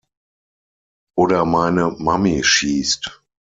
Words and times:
Oder 1.15 1.45
meine 1.45 1.91
Mami 1.91 2.43
schießt! 2.43 3.21